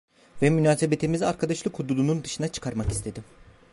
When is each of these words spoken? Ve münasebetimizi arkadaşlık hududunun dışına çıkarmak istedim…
Ve 0.41 0.49
münasebetimizi 0.49 1.25
arkadaşlık 1.25 1.79
hududunun 1.79 2.23
dışına 2.23 2.47
çıkarmak 2.47 2.91
istedim… 2.91 3.23